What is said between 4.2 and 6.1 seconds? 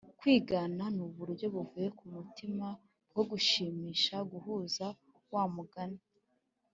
guhuza wa mugani